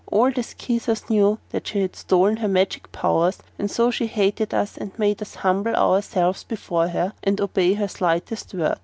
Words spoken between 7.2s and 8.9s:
and obey her slightest word.